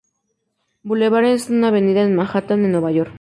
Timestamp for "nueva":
2.71-2.91